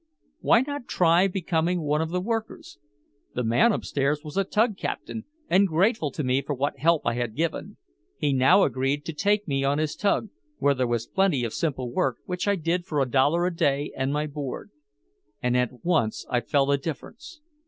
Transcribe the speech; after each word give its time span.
Why 0.39 0.61
not 0.61 0.87
try 0.87 1.27
becoming 1.27 1.81
one 1.83 2.01
of 2.01 2.09
the 2.09 2.19
workers? 2.21 2.79
The 3.35 3.43
man 3.43 3.71
upstairs 3.71 4.23
was 4.23 4.35
a 4.35 4.43
tug 4.43 4.75
captain, 4.75 5.25
and 5.47 5.67
grateful 5.67 6.09
to 6.09 6.23
me 6.23 6.41
for 6.41 6.55
what 6.55 6.79
help 6.79 7.03
I 7.05 7.13
had 7.13 7.35
given; 7.35 7.77
he 8.17 8.33
now 8.33 8.63
agreed 8.63 9.05
to 9.05 9.13
take 9.13 9.47
me 9.47 9.63
on 9.63 9.77
his 9.77 9.95
tug, 9.95 10.29
where 10.57 10.73
there 10.73 10.87
was 10.87 11.05
plenty 11.05 11.43
of 11.43 11.53
simple 11.53 11.91
work 11.91 12.17
which 12.25 12.47
I 12.47 12.55
did 12.55 12.87
for 12.87 12.99
a 12.99 13.05
dollar 13.07 13.45
a 13.45 13.55
day 13.55 13.91
and 13.95 14.11
my 14.11 14.25
board. 14.25 14.71
And 15.39 15.55
at 15.55 15.85
once 15.85 16.25
I 16.31 16.39
felt 16.39 16.73
a 16.73 16.77
difference. 16.77 17.41